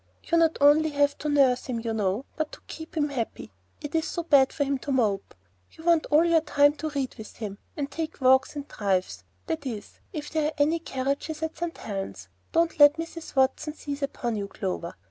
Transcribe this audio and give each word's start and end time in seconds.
You 0.23 0.39
not 0.39 0.57
only 0.59 0.89
have 0.89 1.15
to 1.19 1.29
nurse 1.29 1.65
him, 1.67 1.79
you 1.83 1.93
know, 1.93 2.25
but 2.35 2.51
to 2.53 2.61
keep 2.65 2.97
him 2.97 3.09
happy. 3.09 3.51
It's 3.81 4.07
so 4.07 4.23
bad 4.23 4.51
for 4.51 4.63
him 4.63 4.79
to 4.79 4.91
mope. 4.91 5.35
You 5.73 5.83
want 5.83 6.07
all 6.07 6.25
your 6.25 6.41
time 6.41 6.73
to 6.77 6.89
read 6.89 7.13
with 7.19 7.35
him, 7.35 7.59
and 7.77 7.91
take 7.91 8.19
walks 8.19 8.55
and 8.55 8.67
drives; 8.67 9.23
that 9.45 9.63
is, 9.67 9.99
if 10.11 10.31
there 10.31 10.47
are 10.47 10.53
any 10.57 10.79
carriages 10.79 11.43
at 11.43 11.55
St. 11.55 11.77
Helen's. 11.77 12.29
Don't 12.51 12.79
let 12.79 12.95
Mrs. 12.97 13.35
Watson 13.35 13.75
seize 13.75 14.01
upon 14.01 14.35
you, 14.35 14.47
Clover. 14.47 14.95